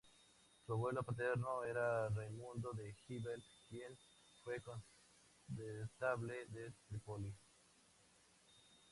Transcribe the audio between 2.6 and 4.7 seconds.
de Gibelet, quien fue